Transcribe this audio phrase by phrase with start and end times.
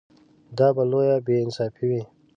[0.57, 2.03] دا به لویه بې انصافي وي.